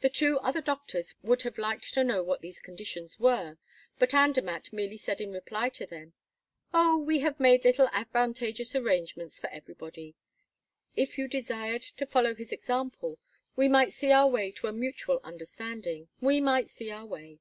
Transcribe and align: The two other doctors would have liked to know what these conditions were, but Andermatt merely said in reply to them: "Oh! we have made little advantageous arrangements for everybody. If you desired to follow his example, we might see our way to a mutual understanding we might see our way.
The 0.00 0.10
two 0.10 0.38
other 0.40 0.60
doctors 0.60 1.14
would 1.22 1.40
have 1.40 1.56
liked 1.56 1.94
to 1.94 2.04
know 2.04 2.22
what 2.22 2.42
these 2.42 2.60
conditions 2.60 3.18
were, 3.18 3.56
but 3.98 4.12
Andermatt 4.12 4.74
merely 4.74 4.98
said 4.98 5.22
in 5.22 5.32
reply 5.32 5.70
to 5.70 5.86
them: 5.86 6.12
"Oh! 6.74 6.98
we 6.98 7.20
have 7.20 7.40
made 7.40 7.64
little 7.64 7.88
advantageous 7.92 8.76
arrangements 8.76 9.40
for 9.40 9.48
everybody. 9.48 10.16
If 10.96 11.16
you 11.16 11.28
desired 11.28 11.80
to 11.80 12.04
follow 12.04 12.34
his 12.34 12.52
example, 12.52 13.18
we 13.56 13.68
might 13.68 13.94
see 13.94 14.12
our 14.12 14.28
way 14.28 14.50
to 14.52 14.66
a 14.66 14.72
mutual 14.74 15.18
understanding 15.24 16.08
we 16.20 16.42
might 16.42 16.68
see 16.68 16.90
our 16.90 17.06
way. 17.06 17.40